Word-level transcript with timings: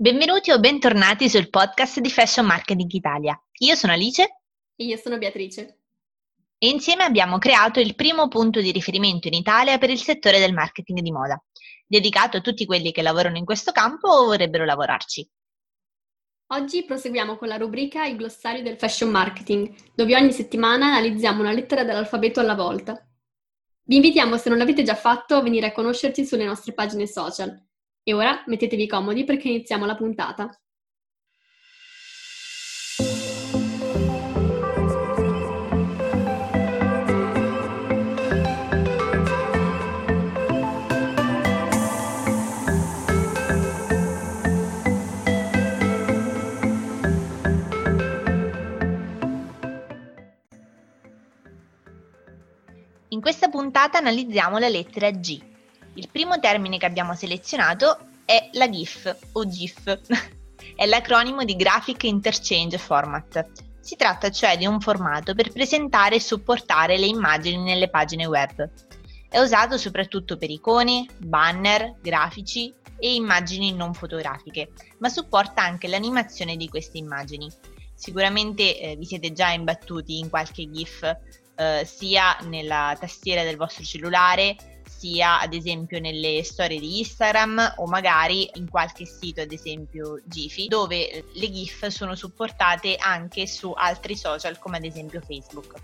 Benvenuti 0.00 0.52
o 0.52 0.60
bentornati 0.60 1.28
sul 1.28 1.50
podcast 1.50 1.98
di 1.98 2.08
Fashion 2.08 2.46
Marketing 2.46 2.88
Italia. 2.92 3.36
Io 3.58 3.74
sono 3.74 3.94
Alice 3.94 4.22
e 4.76 4.84
io 4.84 4.96
sono 4.96 5.18
Beatrice. 5.18 5.80
E 6.56 6.68
insieme 6.68 7.02
abbiamo 7.02 7.38
creato 7.38 7.80
il 7.80 7.96
primo 7.96 8.28
punto 8.28 8.60
di 8.60 8.70
riferimento 8.70 9.26
in 9.26 9.34
Italia 9.34 9.76
per 9.76 9.90
il 9.90 9.98
settore 9.98 10.38
del 10.38 10.52
marketing 10.52 11.00
di 11.00 11.10
moda, 11.10 11.42
dedicato 11.84 12.36
a 12.36 12.40
tutti 12.40 12.64
quelli 12.64 12.92
che 12.92 13.02
lavorano 13.02 13.38
in 13.38 13.44
questo 13.44 13.72
campo 13.72 14.06
o 14.08 14.26
vorrebbero 14.26 14.64
lavorarci. 14.64 15.28
Oggi 16.52 16.84
proseguiamo 16.84 17.36
con 17.36 17.48
la 17.48 17.56
rubrica 17.56 18.06
Il 18.06 18.18
glossario 18.18 18.62
del 18.62 18.78
fashion 18.78 19.10
marketing, 19.10 19.74
dove 19.96 20.14
ogni 20.14 20.30
settimana 20.30 20.86
analizziamo 20.86 21.40
una 21.40 21.50
lettera 21.50 21.82
dell'alfabeto 21.82 22.38
alla 22.38 22.54
volta. 22.54 23.04
Vi 23.82 23.96
invitiamo, 23.96 24.36
se 24.36 24.48
non 24.48 24.58
l'avete 24.58 24.84
già 24.84 24.94
fatto, 24.94 25.34
a 25.34 25.42
venire 25.42 25.66
a 25.66 25.72
conoscerci 25.72 26.24
sulle 26.24 26.44
nostre 26.44 26.72
pagine 26.72 27.08
social 27.08 27.66
e 28.08 28.14
ora 28.14 28.42
mettetevi 28.46 28.86
comodi 28.86 29.24
perché 29.24 29.48
iniziamo 29.48 29.84
la 29.84 29.94
puntata. 29.94 30.50
In 53.10 53.20
questa 53.20 53.50
puntata 53.50 53.98
analizziamo 53.98 54.56
la 54.56 54.68
lettera 54.68 55.10
G 55.10 55.56
il 55.98 56.08
primo 56.10 56.38
termine 56.38 56.78
che 56.78 56.86
abbiamo 56.86 57.14
selezionato 57.14 57.98
è 58.24 58.50
la 58.52 58.70
GIF 58.70 59.16
o 59.32 59.46
GIF. 59.46 60.00
è 60.76 60.86
l'acronimo 60.86 61.44
di 61.44 61.56
Graphic 61.56 62.04
Interchange 62.04 62.78
Format. 62.78 63.44
Si 63.80 63.96
tratta 63.96 64.30
cioè 64.30 64.56
di 64.56 64.64
un 64.64 64.80
formato 64.80 65.34
per 65.34 65.50
presentare 65.50 66.16
e 66.16 66.20
supportare 66.20 66.98
le 66.98 67.06
immagini 67.06 67.60
nelle 67.60 67.90
pagine 67.90 68.26
web. 68.26 68.70
È 69.28 69.40
usato 69.40 69.76
soprattutto 69.76 70.36
per 70.36 70.50
icone, 70.50 71.04
banner, 71.18 71.96
grafici 72.00 72.72
e 72.96 73.14
immagini 73.14 73.72
non 73.72 73.92
fotografiche, 73.92 74.70
ma 74.98 75.08
supporta 75.08 75.62
anche 75.62 75.88
l'animazione 75.88 76.56
di 76.56 76.68
queste 76.68 76.98
immagini. 76.98 77.50
Sicuramente 77.94 78.78
eh, 78.78 78.96
vi 78.96 79.04
siete 79.04 79.32
già 79.32 79.50
imbattuti 79.50 80.18
in 80.18 80.28
qualche 80.30 80.70
GIF 80.70 81.16
eh, 81.56 81.84
sia 81.84 82.36
nella 82.42 82.96
tastiera 82.98 83.42
del 83.42 83.56
vostro 83.56 83.82
cellulare 83.82 84.77
sia 84.98 85.40
ad 85.40 85.54
esempio 85.54 86.00
nelle 86.00 86.42
storie 86.42 86.80
di 86.80 86.98
Instagram 86.98 87.74
o 87.76 87.86
magari 87.86 88.50
in 88.54 88.68
qualche 88.68 89.06
sito, 89.06 89.40
ad 89.40 89.52
esempio 89.52 90.20
Gifi, 90.24 90.66
dove 90.66 91.24
le 91.32 91.50
GIF 91.50 91.86
sono 91.86 92.16
supportate 92.16 92.96
anche 92.96 93.46
su 93.46 93.70
altri 93.70 94.16
social 94.16 94.58
come 94.58 94.78
ad 94.78 94.84
esempio 94.84 95.20
Facebook. 95.20 95.74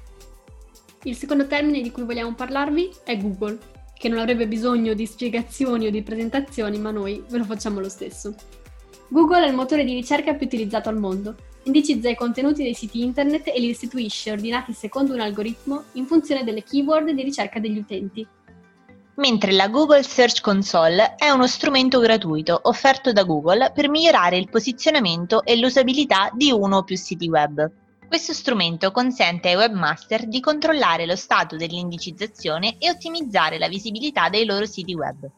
Il 1.04 1.16
secondo 1.16 1.46
termine 1.46 1.80
di 1.80 1.92
cui 1.92 2.02
vogliamo 2.02 2.34
parlarvi 2.34 2.90
è 3.04 3.16
Google, 3.16 3.58
che 3.96 4.08
non 4.08 4.18
avrebbe 4.18 4.48
bisogno 4.48 4.94
di 4.94 5.06
spiegazioni 5.06 5.86
o 5.86 5.90
di 5.90 6.02
presentazioni, 6.02 6.78
ma 6.78 6.90
noi 6.90 7.22
ve 7.28 7.38
lo 7.38 7.44
facciamo 7.44 7.78
lo 7.78 7.88
stesso. 7.88 8.34
Google 9.08 9.44
è 9.44 9.48
il 9.48 9.54
motore 9.54 9.84
di 9.84 9.94
ricerca 9.94 10.34
più 10.34 10.46
utilizzato 10.46 10.88
al 10.88 10.98
mondo. 10.98 11.36
Indicizza 11.64 12.08
i 12.08 12.16
contenuti 12.16 12.64
dei 12.64 12.74
siti 12.74 13.02
internet 13.02 13.46
e 13.46 13.60
li 13.60 13.68
restituisce 13.68 14.32
ordinati 14.32 14.72
secondo 14.72 15.12
un 15.12 15.20
algoritmo 15.20 15.84
in 15.92 16.06
funzione 16.06 16.42
delle 16.42 16.64
keyword 16.64 17.10
di 17.10 17.22
ricerca 17.22 17.60
degli 17.60 17.78
utenti 17.78 18.26
mentre 19.16 19.52
la 19.52 19.68
Google 19.68 20.02
Search 20.02 20.40
Console 20.40 21.14
è 21.16 21.30
uno 21.30 21.46
strumento 21.46 22.00
gratuito 22.00 22.58
offerto 22.64 23.12
da 23.12 23.22
Google 23.24 23.70
per 23.72 23.88
migliorare 23.88 24.36
il 24.36 24.48
posizionamento 24.48 25.44
e 25.44 25.56
l'usabilità 25.56 26.30
di 26.32 26.50
uno 26.50 26.78
o 26.78 26.82
più 26.82 26.96
siti 26.96 27.28
web. 27.28 27.70
Questo 28.08 28.32
strumento 28.32 28.90
consente 28.90 29.48
ai 29.48 29.56
webmaster 29.56 30.26
di 30.26 30.40
controllare 30.40 31.06
lo 31.06 31.16
stato 31.16 31.56
dell'indicizzazione 31.56 32.76
e 32.78 32.90
ottimizzare 32.90 33.58
la 33.58 33.68
visibilità 33.68 34.28
dei 34.28 34.44
loro 34.44 34.66
siti 34.66 34.94
web. 34.94 35.28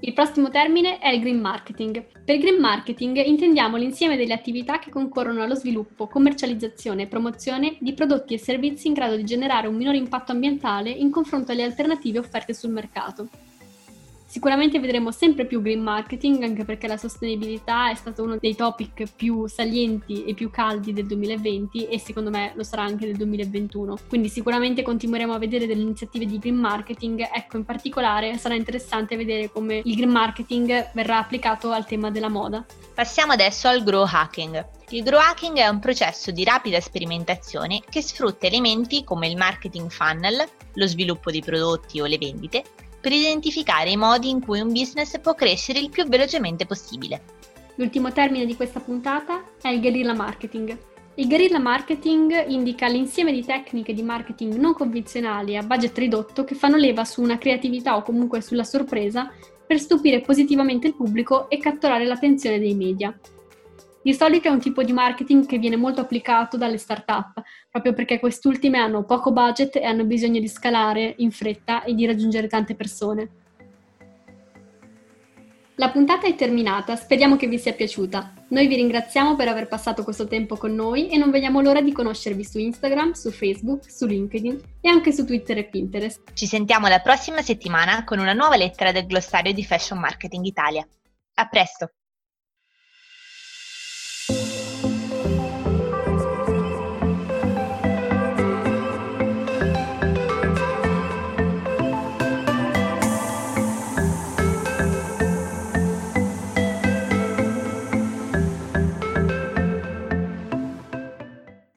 Il 0.00 0.12
prossimo 0.12 0.50
termine 0.50 0.98
è 0.98 1.08
il 1.08 1.20
green 1.20 1.40
marketing. 1.40 2.04
Per 2.22 2.36
green 2.36 2.60
marketing 2.60 3.16
intendiamo 3.16 3.78
l'insieme 3.78 4.18
delle 4.18 4.34
attività 4.34 4.78
che 4.78 4.90
concorrono 4.90 5.42
allo 5.42 5.54
sviluppo, 5.54 6.06
commercializzazione 6.06 7.02
e 7.02 7.06
promozione 7.06 7.76
di 7.80 7.94
prodotti 7.94 8.34
e 8.34 8.38
servizi 8.38 8.88
in 8.88 8.92
grado 8.92 9.16
di 9.16 9.24
generare 9.24 9.68
un 9.68 9.74
minore 9.74 9.96
impatto 9.96 10.32
ambientale 10.32 10.90
in 10.90 11.10
confronto 11.10 11.52
alle 11.52 11.62
alternative 11.62 12.18
offerte 12.18 12.52
sul 12.52 12.72
mercato. 12.72 13.28
Sicuramente 14.28 14.80
vedremo 14.80 15.12
sempre 15.12 15.46
più 15.46 15.62
green 15.62 15.80
marketing 15.80 16.42
anche 16.42 16.64
perché 16.64 16.88
la 16.88 16.96
sostenibilità 16.96 17.90
è 17.90 17.94
stato 17.94 18.24
uno 18.24 18.36
dei 18.40 18.56
topic 18.56 19.04
più 19.14 19.46
salienti 19.46 20.24
e 20.24 20.34
più 20.34 20.50
caldi 20.50 20.92
del 20.92 21.06
2020 21.06 21.86
e 21.86 21.98
secondo 22.00 22.30
me 22.30 22.52
lo 22.56 22.64
sarà 22.64 22.82
anche 22.82 23.06
del 23.06 23.16
2021. 23.16 23.96
Quindi 24.08 24.28
sicuramente 24.28 24.82
continueremo 24.82 25.32
a 25.32 25.38
vedere 25.38 25.68
delle 25.68 25.80
iniziative 25.80 26.26
di 26.26 26.40
green 26.40 26.56
marketing. 26.56 27.20
Ecco, 27.32 27.56
in 27.56 27.64
particolare 27.64 28.36
sarà 28.36 28.54
interessante 28.54 29.16
vedere 29.16 29.48
come 29.48 29.80
il 29.84 29.94
green 29.94 30.10
marketing 30.10 30.90
verrà 30.92 31.18
applicato 31.18 31.70
al 31.70 31.86
tema 31.86 32.10
della 32.10 32.28
moda. 32.28 32.66
Passiamo 32.94 33.32
adesso 33.32 33.68
al 33.68 33.84
grow 33.84 34.04
hacking. 34.04 34.74
Il 34.90 35.04
grow 35.04 35.20
hacking 35.20 35.56
è 35.56 35.68
un 35.68 35.78
processo 35.78 36.32
di 36.32 36.42
rapida 36.42 36.80
sperimentazione 36.80 37.80
che 37.88 38.02
sfrutta 38.02 38.46
elementi 38.46 39.04
come 39.04 39.28
il 39.28 39.36
marketing 39.36 39.88
funnel, 39.88 40.44
lo 40.74 40.86
sviluppo 40.86 41.30
di 41.30 41.42
prodotti 41.42 42.00
o 42.00 42.06
le 42.06 42.18
vendite, 42.18 42.64
per 43.00 43.12
identificare 43.12 43.90
i 43.90 43.96
modi 43.96 44.30
in 44.30 44.40
cui 44.40 44.60
un 44.60 44.72
business 44.72 45.18
può 45.20 45.34
crescere 45.34 45.78
il 45.78 45.90
più 45.90 46.06
velocemente 46.06 46.66
possibile. 46.66 47.22
L'ultimo 47.76 48.10
termine 48.12 48.46
di 48.46 48.56
questa 48.56 48.80
puntata 48.80 49.44
è 49.60 49.68
il 49.68 49.80
guerrilla 49.80 50.14
marketing. 50.14 50.78
Il 51.16 51.28
guerrilla 51.28 51.58
marketing 51.58 52.48
indica 52.48 52.88
l'insieme 52.88 53.32
di 53.32 53.44
tecniche 53.44 53.94
di 53.94 54.02
marketing 54.02 54.54
non 54.56 54.74
convenzionali 54.74 55.56
a 55.56 55.62
budget 55.62 55.96
ridotto 55.96 56.44
che 56.44 56.54
fanno 56.54 56.76
leva 56.76 57.04
su 57.04 57.22
una 57.22 57.38
creatività 57.38 57.96
o 57.96 58.02
comunque 58.02 58.40
sulla 58.40 58.64
sorpresa 58.64 59.30
per 59.66 59.78
stupire 59.78 60.20
positivamente 60.20 60.88
il 60.88 60.94
pubblico 60.94 61.48
e 61.48 61.58
catturare 61.58 62.04
l'attenzione 62.04 62.58
dei 62.58 62.74
media. 62.74 63.18
Di 64.06 64.14
solito 64.14 64.46
è 64.46 64.52
un 64.52 64.60
tipo 64.60 64.84
di 64.84 64.92
marketing 64.92 65.46
che 65.46 65.58
viene 65.58 65.74
molto 65.74 66.00
applicato 66.00 66.56
dalle 66.56 66.78
start-up, 66.78 67.42
proprio 67.68 67.92
perché 67.92 68.20
quest'ultime 68.20 68.78
hanno 68.78 69.02
poco 69.02 69.32
budget 69.32 69.74
e 69.74 69.84
hanno 69.84 70.04
bisogno 70.04 70.38
di 70.38 70.46
scalare 70.46 71.14
in 71.16 71.32
fretta 71.32 71.82
e 71.82 71.92
di 71.92 72.06
raggiungere 72.06 72.46
tante 72.46 72.76
persone. 72.76 73.28
La 75.74 75.90
puntata 75.90 76.28
è 76.28 76.36
terminata, 76.36 76.94
speriamo 76.94 77.34
che 77.34 77.48
vi 77.48 77.58
sia 77.58 77.72
piaciuta. 77.72 78.32
Noi 78.50 78.68
vi 78.68 78.76
ringraziamo 78.76 79.34
per 79.34 79.48
aver 79.48 79.66
passato 79.66 80.04
questo 80.04 80.28
tempo 80.28 80.56
con 80.56 80.72
noi 80.72 81.08
e 81.08 81.16
non 81.16 81.32
vediamo 81.32 81.60
l'ora 81.60 81.82
di 81.82 81.90
conoscervi 81.90 82.44
su 82.44 82.60
Instagram, 82.60 83.10
su 83.10 83.32
Facebook, 83.32 83.90
su 83.90 84.06
LinkedIn 84.06 84.60
e 84.82 84.88
anche 84.88 85.10
su 85.10 85.26
Twitter 85.26 85.58
e 85.58 85.64
Pinterest. 85.64 86.32
Ci 86.32 86.46
sentiamo 86.46 86.86
la 86.86 87.00
prossima 87.00 87.42
settimana 87.42 88.04
con 88.04 88.20
una 88.20 88.34
nuova 88.34 88.54
lettera 88.54 88.92
del 88.92 89.06
glossario 89.06 89.52
di 89.52 89.64
Fashion 89.64 89.98
Marketing 89.98 90.44
Italia. 90.44 90.86
A 91.38 91.48
presto! 91.48 91.90